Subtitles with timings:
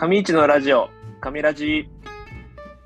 [0.00, 0.88] 上市のラジオ、
[1.20, 1.86] 上ラジ。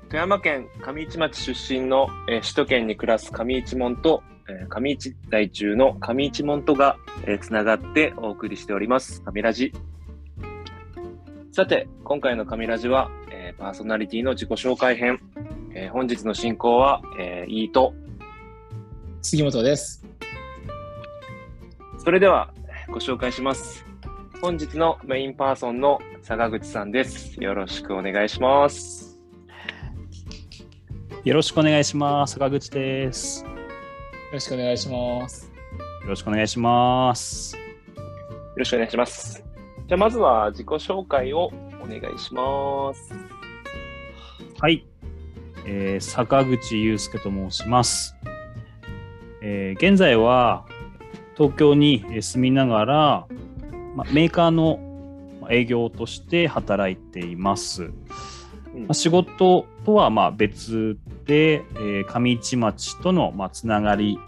[0.09, 9.23] 富山県上市町出身の、えー首都圏に暮らす上市門と、えー上市在住の上市門とが、えーつながってお送りしております。
[9.25, 9.71] 上ラジ。
[11.53, 15.17] さて、今回の上ラジは、えーパーソナリティの自己紹介編。
[15.73, 17.93] えー本日の進行は、えー、いいと。
[19.21, 20.05] 杉本です。
[21.97, 22.53] それでは、
[22.89, 23.85] ご紹介します。
[24.41, 25.97] 本日のメインパーソンの
[26.27, 27.39] 坂口さんです。
[27.39, 29.19] よろしくお願いします。
[31.23, 32.33] よろしくお願いします。
[32.33, 33.43] 坂口です。
[33.43, 33.57] よよ
[34.31, 35.51] ろしくお願いします。
[36.07, 37.55] ろしくお願いします。
[37.55, 37.61] よ
[38.55, 39.45] ろしくお願いします。
[39.87, 43.13] じゃあ、まずは自己紹介をお願いします。
[44.59, 44.87] はい。
[45.67, 48.15] えー坂口祐介と申します。
[49.43, 50.65] えー現在は
[51.37, 53.27] 東京にえー住みながら、
[53.95, 54.94] まあ、メーカーのまあ
[55.51, 57.83] 営業として働いています。
[57.83, 64.19] うんまあ、仕事とはまあ別で、えー上市町とのまあつながり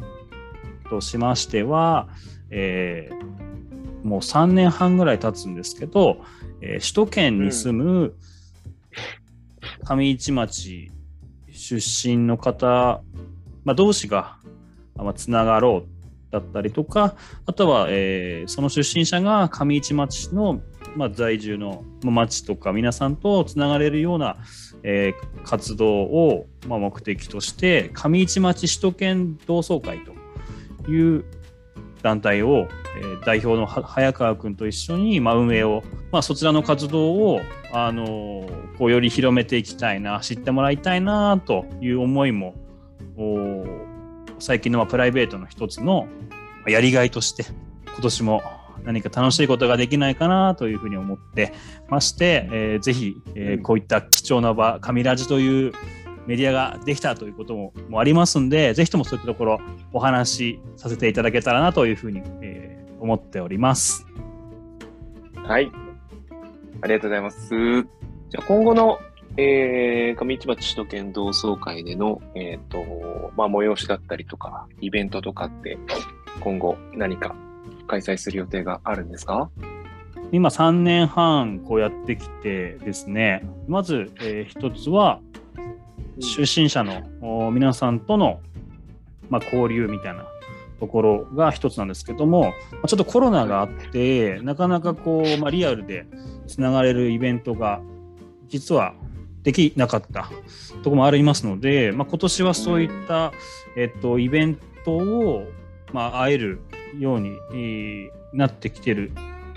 [0.89, 2.07] としましては、
[2.49, 3.38] えー
[4.03, 6.21] もう3年半ぐらい経つんですけど、
[6.61, 8.15] えー首都圏に住む
[9.83, 10.91] 上市町
[11.51, 13.01] 出身の方、
[13.65, 14.38] まあ、同士が
[14.95, 20.61] まあつながろうだったりとかあとは、えーその出身者が上市町の、
[20.98, 24.38] まあ、在住の町とか皆さんとつながれるような、
[24.84, 31.23] えー活動を、まあ、目的として上市町首都圏同窓会という
[32.02, 32.68] 団体を、
[33.00, 42.53] えー代表の早川君と一緒に、まあ、運営を、まあ、そちらの活動を、あのーこうより広めていきたいな知ってもらいたいなという思いも
[44.40, 46.08] 最近のプライベートの一つの
[46.68, 47.45] やりがいとして
[47.88, 48.44] 今年も
[48.88, 51.53] 何か楽しいことができないかなというふうに思って
[51.89, 55.73] まして、えーぜひ、えーうんこういった貴重な場「神ラジ」という
[56.25, 59.62] メディアができたということももありますんでぜひともそういったところ
[59.94, 64.06] お話しさせていただけたらなというふうに、えー思っております。
[65.35, 65.72] はい。
[66.81, 67.50] ありがとうございます。
[67.50, 69.00] じゃあ、今後の、
[69.38, 75.78] えー、上市町首都圏同窓会での、えっ、と、まあ、催しだったりとか、イベントとかって、
[76.41, 77.35] 今後何か
[77.88, 79.50] 開催する予定があるんですか？
[80.31, 83.48] 今3年半こうやってきてですね。
[83.68, 85.20] まず、えー一つは
[86.20, 87.03] 出身者の
[87.48, 88.40] お皆さんとの、
[89.30, 90.25] まあ、交流みたいな
[90.80, 96.08] ところが一つなんですけども、まあちょっとコロナがあってなかなかこう、まあ、リアルで
[96.48, 97.81] つながれるイベントが
[98.48, 98.96] 実は
[99.44, 100.30] できなかった
[100.84, 103.31] ところもありますので、まあ、今年はそういった、
[103.75, 105.46] えっと、イベントを、
[105.94, 106.59] まあ、会える
[107.00, 109.12] ようにえーなってきてる。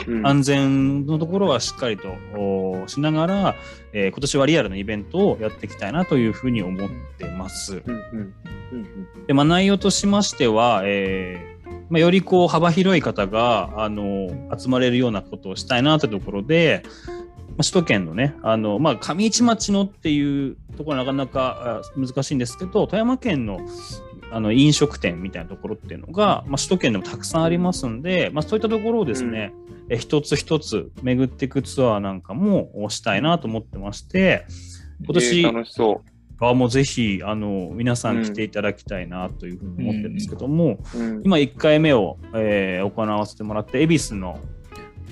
[0.07, 0.27] うん。
[0.27, 2.09] 安全のところはしっかりと
[2.39, 3.55] おしながら、
[3.93, 7.83] えー今年はリアルなイベントをやっていきたいなというふうに思ってます。
[9.27, 11.61] でまあ、内容としましては、えー
[11.91, 23.59] まあ、よりこう幅広い方があの集まれるようなことをしたいなというところで、まあ、首都圏のねあの、まあ、上市町のっていうところはなかなかあ難しいんですけど富山県の
[24.31, 29.53] あの飲食店みたいなところっていうのが、まあ、首都圏でもたくさんありますんで、まあ、そういったところをですね、
[29.89, 34.47] え一つ一つ巡っていくツアーなんかもしたいなと思ってまして
[35.05, 36.03] 今年、えー楽しそ
[36.43, 40.99] あもうぜひあの皆さん来ていただきたいなというふうに思ってるんですけども、う。
[40.99, 41.23] うん。
[41.23, 44.41] 今1回目を、えー行わせてもらって恵比寿の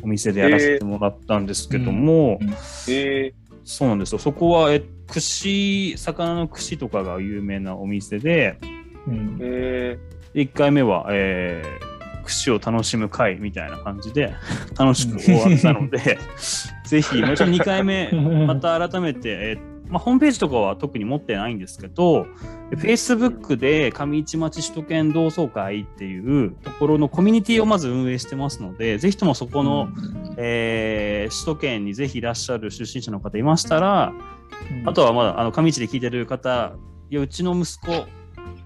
[0.01, 2.55] お店でやらせてもらったんですけども、うん。
[2.89, 4.19] えそうなんですよ。
[4.19, 8.59] そこはえ串魚の串とかが有名なお店で
[9.09, 9.37] うん。
[9.37, 9.99] ー、え
[10.35, 11.89] 1回目は、えー
[12.29, 14.35] 串を楽しむ会みたいな感じで
[14.79, 16.19] 楽しく終わったので
[16.85, 18.13] ぜひもちろん2回目
[18.47, 22.27] また改めて、えーまあ、ホームページとかは特に持ってないんですけど、
[22.73, 29.89] Facebook で上市町首都圏同窓会っていうところのコミュニティをまず運営してますので、ぜひともそこの、
[30.37, 34.13] えー首都圏にぜひいらっしゃる出身者の方いましたら、
[34.85, 36.73] あとはまだあの上市で聞いてる方、
[37.11, 38.07] いやうちの息子、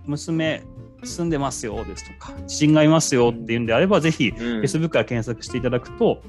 [0.07, 0.63] 娘、
[1.05, 6.23] 住んでますよですとか、知人がいますよっていうんであれば、ぜひ Facebook から検索していただくと、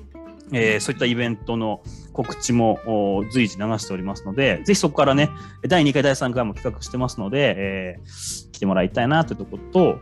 [0.52, 1.82] えーそういったイベントの
[2.12, 5.30] 告知もお随時流しておりますので、ぜひそこからね、
[5.68, 10.00] 第2回、第3回も企画してますので、えー来てもらいたいなというところと、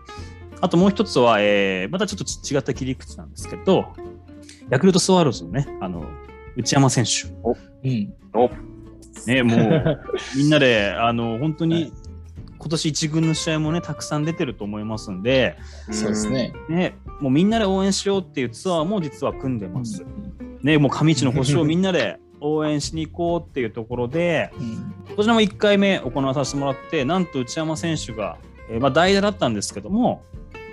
[0.59, 3.85] あともう一つは、えーまたちょっと違った切り口なんですけど、
[4.69, 6.05] ヤクルトスワローズのね、あの、
[6.55, 7.27] 内山選手。
[7.87, 8.13] うん。
[8.33, 8.49] お。
[9.27, 9.99] ね、もう、
[10.35, 11.91] みんなで、あの、本当に、
[12.61, 15.57] 今年一軍の試合もね、たくさん出てると思いますんで、
[15.89, 16.53] そうですね。
[16.69, 20.05] ね、もうみんなで応援しようっていうツアーも実は組んでます。
[20.61, 28.37] ね、もう上市の星をみんなで応援しに行こうっていうところで、うんこちらも1回目行わさせてもらって、なんと内山選手が、
[28.69, 30.23] えーまあ、代打だったんですけども、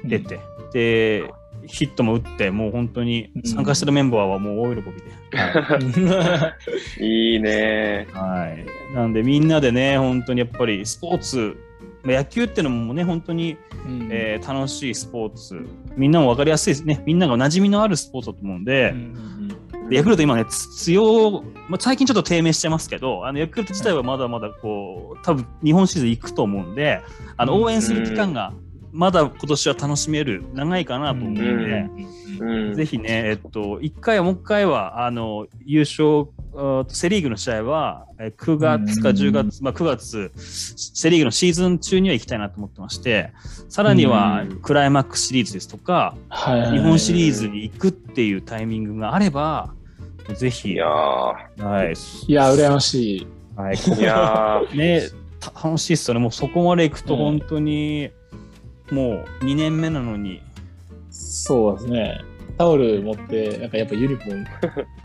[0.04, 0.38] 出て、
[0.72, 1.32] で、
[1.66, 5.36] ヒットも打って、もう本当に参加してるメンバーはもう大喜びで。
[5.36, 6.54] は
[6.98, 8.06] い いいね。
[8.12, 8.94] はい。
[8.94, 11.67] なんでみんなでね、本当にやっぱりスポーツ、まあ
[12.14, 13.56] 野球っていうのもね、本当に、
[13.86, 14.08] うん。
[14.10, 15.66] えー楽しいスポーツ、
[15.96, 17.02] みんなも分かりやすいですね。
[17.04, 19.48] みんなが馴染みのあるスポーツだと思うんで、うん。
[19.88, 27.00] でヤクルト今ね、つ強、まあ、最近ちょっと低迷してますけど、あのヤクルト自体はまだまだこう、多分日本シリーズ行くと思うんで、
[27.36, 27.64] あのうん。
[27.64, 28.52] 応援する期間が
[28.92, 31.90] まだ今年は楽しめる、長いかなと思うんで、
[32.40, 32.74] うん。
[32.74, 43.32] ぜひね、えっと、1回はもう1回は、あの、優勝、あセ・リーグの試合は、えー9月か10月、まあ9月、セ・リーグのシーズン中には行きたいなと思ってまして、
[43.68, 44.60] さらにはうん。
[44.60, 49.72] クライマックスシリーズですとか、日本シリーズに行くっていうタイミングがあれば、
[50.34, 51.94] ぜひ、いやー、はい、
[52.26, 53.26] いや、羨ましい。
[53.56, 55.02] はい、いやー、ね、
[55.40, 56.20] た楽しいっすよね。
[56.20, 58.10] もうそこまで行くとうん本当に、
[58.90, 60.42] もう2年目なのに、
[61.10, 62.20] そうですね。
[62.56, 64.46] タオル持って、なんかやっぱユニフォーム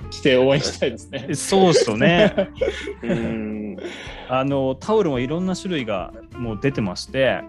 [0.09, 1.27] 着て応援したいですね。
[1.35, 2.50] そうっすよね。
[3.03, 3.77] うん。
[4.27, 7.41] あの、タオルもいろんな種類がもう出てまして、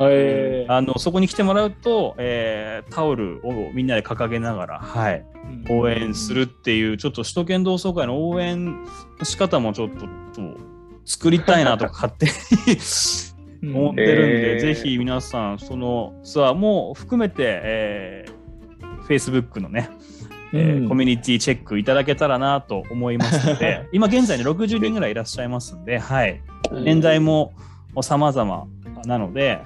[0.00, 5.24] えーあのそこに来てもらうと、えータオルをみんなで掲げながら、はい、
[5.68, 8.84] 応援するっていう、ちょっと首都圏同窓会の応援の
[9.24, 10.06] 仕方もちょっと
[10.40, 10.56] と
[11.04, 12.26] 作りたいなとか勝手
[12.70, 12.78] に
[13.62, 19.90] 思ってるんで、えーぜひ皆さん、そのツアーも含めて、えー、Facebook のね、
[20.52, 26.40] えーうんコミュニティチェックいただけたらなと思いますので、 今現在に60人ぐらいいらっしゃいますんで、はい、
[26.84, 27.52] 年代も
[28.00, 28.66] 様々
[29.04, 29.58] なので、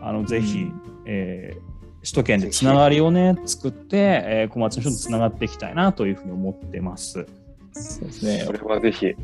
[0.00, 0.72] あのぜひ、うん
[1.06, 1.72] えー
[2.04, 7.26] 首都圏でつながりをね、作って、えー小町の人とつながっていきたいなというふうに思ってます。
[7.70, 8.52] そうですねそ。
[8.52, 9.14] れはぜひ。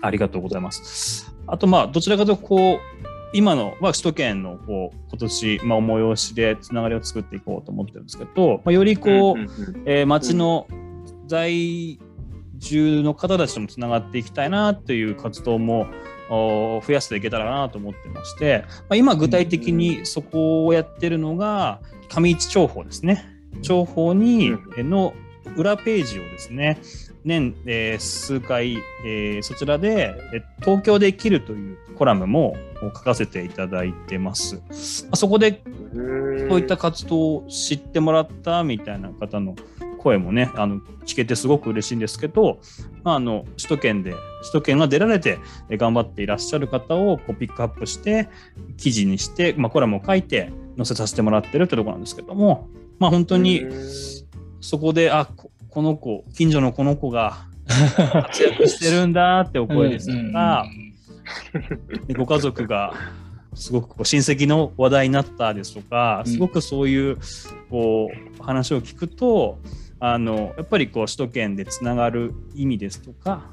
[0.00, 1.34] ありがとうございます。
[1.46, 2.78] あと、まあ、どちらかというと、こう、
[3.32, 9.48] 今の、まあ、首都圏の、こう、今年、まあ、催しでつながりを作っていこうと思ってるんですけど、まあ、よりこう、んんん
[9.86, 10.66] えー町の
[11.26, 11.98] 在
[12.56, 15.86] 住の方たちともつながっていきたいなという活動も
[16.30, 23.24] お増やしていけたらなと思ってまして、まあ、今具体的にそこをやってるのが上市情報ですね。
[23.62, 25.14] 情報にの
[25.56, 26.78] 裏ページをですね、
[27.24, 34.56] 年、えー数回、えーそちらで、え東京で生きるというコラムも書かせていただいてます。
[34.56, 35.62] まあそこで
[35.92, 39.54] うんそういった活動を知ってもらったみたいな方の
[39.98, 42.60] 声もね、あの聞けてすごく嬉しいんですけど、
[43.02, 44.22] まあ、あの首都圏で、首
[44.52, 48.28] 都圏が出られてえ頑張っていらっしゃる方をこうピックアップして、
[48.76, 52.68] 記事にして、まあ、コラムを書いて載せさせてもらってるってところなんですけども、
[52.98, 53.66] まあ、本当に
[54.68, 57.46] そこで、あここの子、近所のこの子が
[58.12, 60.66] 活躍してるんだってお声ですとか、
[62.06, 62.92] でご家族が
[63.54, 66.32] すごくこう親戚の話題になったですとか、うん。
[66.32, 67.16] すごくそういう
[67.70, 68.10] こ
[68.40, 69.58] う話を聞くと
[70.00, 73.46] あのやっぱりこう首都圏でつながる意味ですとか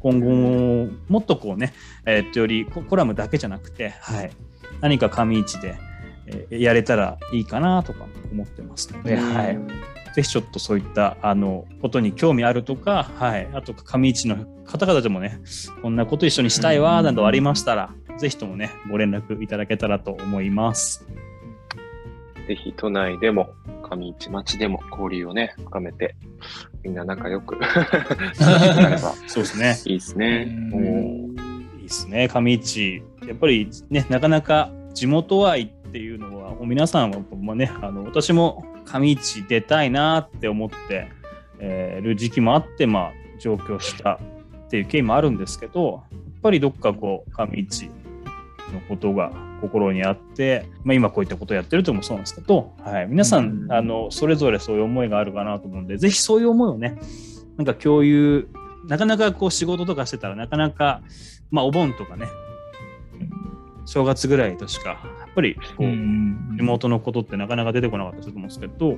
[0.00, 1.72] 今後ももっとこうね、
[2.04, 4.30] えーっとよりココラムだけじゃなくて、はい、
[4.82, 5.78] 何か上市で、
[6.26, 9.34] えーやれたらいいかなとか思ってますので、うん。
[9.34, 9.58] はい、
[10.16, 15.38] ぜひちょっとそういったあのことに興味あるとか、はい、あと上市の方々でもね、
[15.82, 21.06] こんなこと一緒にしたいわなどありましたら、ぜひともね、ご連絡いただけたらと思います。
[22.48, 23.50] ぜひ都内でも
[23.82, 26.16] 上市町でも交流をね、深めて、
[26.82, 27.58] みんな仲良く
[29.28, 29.76] そうですね。
[29.84, 30.46] いいですね。
[30.72, 31.36] うん
[31.76, 33.02] いいですね、上市。
[33.28, 41.10] やっぱりね、なかなか地元愛っていうのは、皆さんは、まあね、あの私も上市出たいなって思って、
[41.58, 44.20] えーる時期もあって、まあ、上京した
[44.66, 47.90] っていう経緯もあるんですけど、やっぱりどっかこう、上市
[48.72, 53.72] のことが心にあって、まあ、今こういったことをやってるともそうなんですけど、はい、皆さん、うん。
[53.72, 56.98] あのそれぞれそういう思いがあるかなと思うんで、ぜひそういう思いをね、
[57.56, 58.48] なんか共有、
[58.86, 61.02] なかなかこう仕事とかしてたらなかなか、
[61.50, 62.26] まあお盆とかね、
[63.84, 64.98] 正月ぐらいとしか、
[65.36, 68.96] ぱりこう、地元のことってなかなか出てこなかったりすると思うんですけど、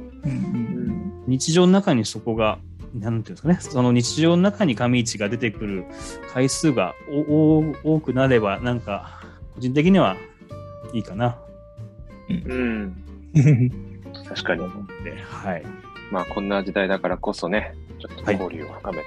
[1.27, 2.59] 日常の中にそこが、
[2.95, 5.85] なんていうんですかね、その日常の中に上市が出てくる
[6.33, 9.21] 回数がおお多くなれば、なんか、
[9.55, 10.17] 個人的には
[10.95, 11.37] いいかな
[12.31, 12.95] うん。
[14.27, 14.61] 確かとに。
[14.63, 15.65] 思って、はい。
[16.11, 19.05] まあこんな時代だからこそね、ちょっと交流を深めて。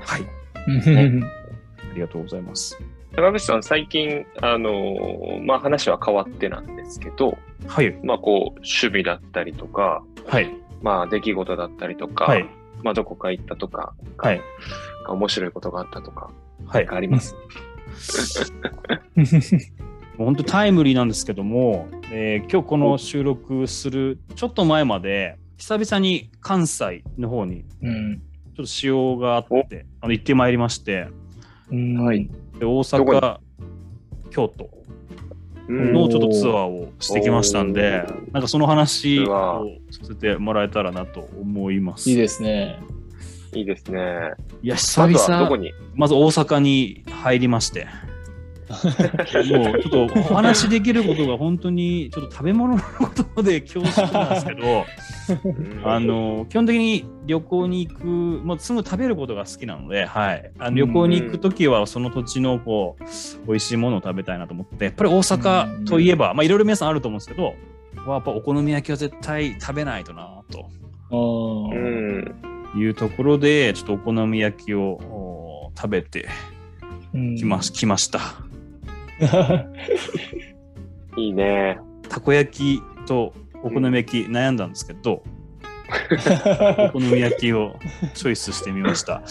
[0.00, 0.22] はい。
[0.62, 2.78] ありがとうございます。
[3.16, 7.36] 高口さん、最近、あのーまあ話は変わってなんですけど、
[7.66, 7.92] はい。
[8.04, 10.50] まあこう、趣味だったりとか、はい。
[10.80, 12.46] まあ出来事だったりとか、はい。
[12.82, 14.40] まあどこか行ったとか、はい。
[15.08, 16.30] 面白いことがあったとか、
[16.66, 16.88] はい。
[16.88, 17.34] あります？
[20.16, 28.18] 本当タイムリーなんですけども、えー今日この収録するちょっと前まで、久々に関西の方にうん。
[28.18, 31.08] ちょっと仕様があって、あの行ってまいりまして、
[31.70, 32.30] うんはい。
[32.60, 33.38] で大阪、
[34.30, 34.70] 京都。
[35.68, 35.92] うん。
[35.92, 42.10] のちょっとツアーをしてきましたんでなんかその話をさせてもらえたらなと思います。
[42.10, 42.78] いいですね。
[43.54, 44.32] いいですね。
[44.62, 45.72] いや、久々、こに？
[45.94, 47.88] まず大阪に入りまして、
[48.70, 54.86] もうちょっとお話しできることが本当にちょっと食べ物のことで恐縮なんですけど、
[55.84, 63.04] あの基本的に旅行に行く、もうすぐ食べることが好きなので、はい、あの旅行に行くときはその土地のこう
[63.46, 67.54] 美味しいものを食べたいなと思って、やっぱり大阪といえば、まあいろいろ皆さんあると思うんですけど、
[68.06, 70.70] やっぱお好み焼きは絶対食べないとなと。
[72.76, 76.28] いうところで、ちょっとお好み焼きをお食べて
[77.12, 77.36] うん。
[77.36, 78.20] きましきました。
[81.16, 81.78] いいね。
[82.08, 85.22] たこ焼きとお好み焼き悩んだんですけど、
[86.88, 87.76] お好み焼きを
[88.14, 89.22] チョイスしてみました。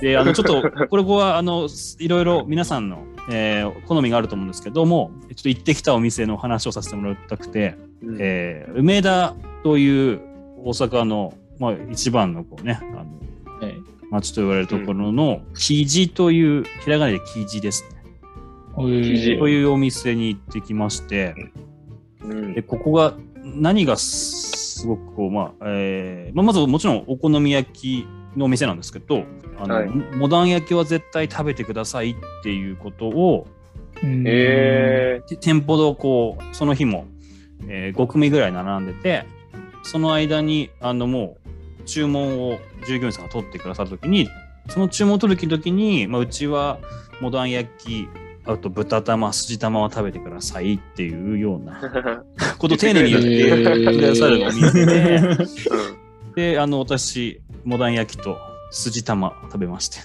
[0.00, 10.20] で、あの、ちょっと、これは、あの、いろいろ皆さんの、えー好みがあると思うんですけども、ちょっと行ってきたお店の話をさせてもらいたくて、うんえー梅田という
[10.64, 13.74] 大阪の、まあ、一番のこうね、あの、はい
[14.10, 17.99] 町と言われるところの、生地という、ひらがなで生地ですね。
[18.74, 21.34] というお店に行ってきまして、
[22.22, 22.54] うん。
[22.54, 29.24] で、ここが、何がすごくこう、まあ、えーまあ、まずもちろんお好み焼きのお店なんですけど、
[29.58, 29.88] あの、はい。
[29.88, 33.46] モダン焼きは絶対食べてくださいっていうことを、
[34.02, 34.24] うん。
[34.26, 37.06] えて店舗でこう、その日も、
[37.68, 39.24] え5組ぐらい並んでて、
[39.82, 41.36] その間に、あの、も
[41.80, 44.28] う、注文を従業員さんが取ってくださるときに、
[44.68, 46.78] その注文を取るときに、まあ、うちは
[47.20, 48.08] モダン焼き、
[48.46, 58.38] あと豚玉、筋玉は食べてくださいっていうようなー ことを丁寧に言ってくださるお店で、うんで、あの、私、モダン焼きと
[58.70, 59.98] 筋玉食べまして。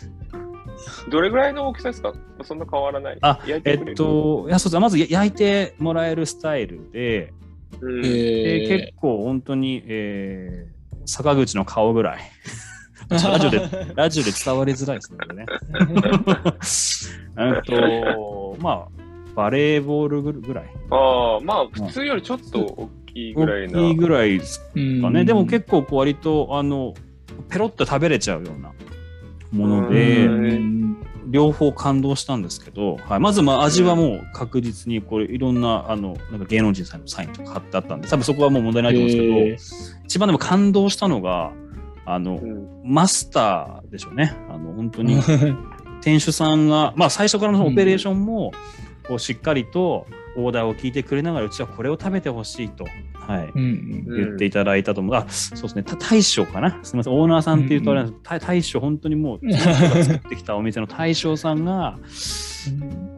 [1.10, 2.13] どれぐらいの大きさですか？
[2.44, 3.18] そんな変わらない。
[3.22, 4.80] あえっ、と、いや、そうです。
[4.80, 7.32] まずや焼いてもらえるスタイルで、
[7.80, 10.75] うんでえ結構本当に、えー
[11.08, 12.20] 坂口の顔ぐらい。
[13.10, 15.12] ラジオで、 ラジオで伝わりづらいです
[17.14, 17.20] ね。
[17.38, 18.88] えっと、まあ、
[19.36, 20.66] バレーボールぐらい。
[20.90, 23.80] ああ、まあ、普通よりちょっと大きいぐらいな。
[23.80, 25.25] 大きいぐらいですーかね。
[25.25, 26.94] でも結構こう割と、あの、
[27.50, 28.72] ペロッと食べれちゃうような
[29.52, 30.98] ものうで、うん
[31.28, 41.52] 両方感動したんですけど、はい、まずまあ味はもう確実にこれいろんなあのなんか芸能人さんのサインとか貼ってあったんで多分そこはもう問題ないと思うんですけど、一番でも感動したのが
[42.06, 42.68] あのうん。
[42.84, 44.36] マスターでしょうね。
[44.50, 45.20] あの本当に。
[46.02, 48.52] 店主さんが、まあ、最初からのオペレーションも
[49.08, 50.06] こうしっかりと
[50.38, 55.16] オーダーを聞いてくれながらうちはこれを食べてほしいと、はい、うん言っていただいたと思う。
[55.16, 55.84] あ、そうですね。
[55.84, 56.80] た大将かな？
[56.84, 57.14] すみません。
[57.14, 58.22] オーナーさんっていうとあれなんです。
[58.22, 61.98] けど、大大将、本当にもう、作ってきたお店の大将さんが、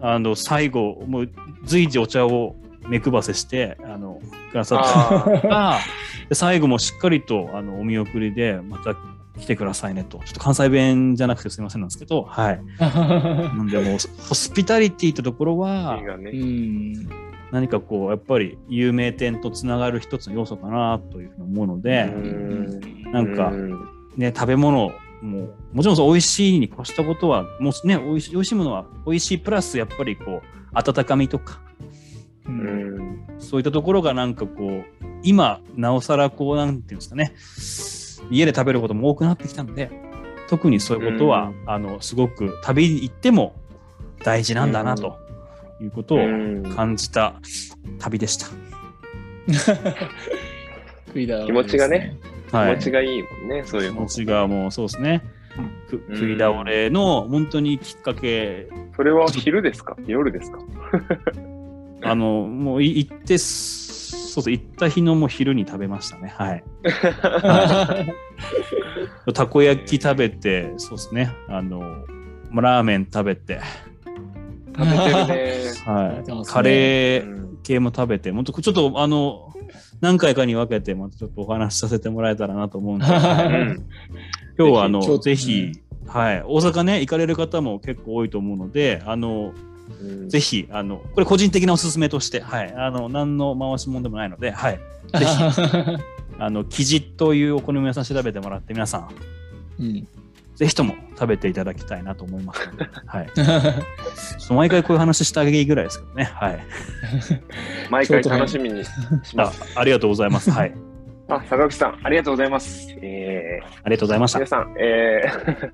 [0.01, 1.29] あの、最後、もう
[1.63, 2.55] 随時お茶を
[2.89, 4.19] 目配せして、あの、
[4.51, 5.79] くださった。
[6.29, 8.95] で最後もしっかりと、あの、お見送りで、また
[9.39, 10.19] 来てくださいねと。
[10.19, 12.61] ちょっと関西弁じゃなくてすみませんなんですけど、はい。
[12.79, 16.01] なんで、もう、ホスピタリティってところあ、は
[17.51, 23.11] 何かこう、やっぱり有名店とつながる一つの要素かなというふうに思うので、うん。
[23.11, 23.79] なんかう
[24.17, 24.91] ね、食べ物
[25.21, 31.61] も、もちろんそう美味しいに越したことは、もうね、美味しい美味しいものは美味しいプラス、やっぱりこう、温かみとか、
[32.47, 34.83] ううんんそういったところがなんかこう、
[35.23, 37.33] 今、なおさらこう、なんていうんですかね、
[38.31, 39.89] 家で食べることも多くなってきたので、
[40.49, 43.53] 特にそういうことは、あの、すごく旅に行っても
[44.23, 45.17] 大事なんだな、と
[45.81, 47.35] いうことをうん感じた
[47.99, 48.47] 旅でした。
[51.13, 52.17] 気持ちがね。
[52.49, 52.75] 気はい。
[52.75, 54.07] 持ちがいいもんね、そういうの気持。
[54.07, 55.21] ちがもうそうですね。
[55.89, 59.97] くうん食い倒れの本当にきっかけそれは昼ですか？
[60.05, 60.59] 夜ですか？
[62.03, 64.61] あの、もうい行ってす、そうです。
[64.61, 66.33] 行った日のもう昼に食べましたね。
[66.35, 66.63] はい。
[69.33, 71.31] たこ焼き食べて、そうですね。
[71.49, 71.81] あの、
[72.49, 73.59] まあラーメン食べて、
[74.77, 75.53] 食べてるね。
[75.85, 76.27] はい。
[76.27, 79.51] ねカレーうん系も食べて、もっとちょっとあの、
[79.99, 83.11] 何回かに分けて、またちょっとお話しさせてもらえたらなと思うんで、 うん
[84.57, 85.71] 今日はあの、ぜひぜひ、
[86.07, 86.41] はい。
[86.45, 89.51] 大阪ね、行かれる方も結構多いと思うので、あの、
[90.01, 92.73] うんぜひ、あの、これ個人的なおすすめとして、はい。
[92.75, 94.79] あの、何の回し物でもないので、はい。
[95.17, 95.43] ぜひ、
[96.39, 99.09] あの、生地というお好み屋さん調べてもらって、皆さん、
[99.79, 100.07] うん
[100.55, 103.29] ぜひとも食べていただきたいなと思いますので、 はい。
[103.35, 106.23] ちょっと毎回こういう話してあげいいぐらいですけどね。
[106.33, 106.59] はい。
[107.91, 108.89] 毎回楽しみにし
[109.35, 109.61] まあす。
[109.77, 110.49] ありがとうございます。
[110.49, 110.73] はい。
[111.29, 112.87] あ、坂口さん、ありがとうございます。
[113.03, 114.47] えーありがとうございました皆。
[114.47, 115.71] さん、えー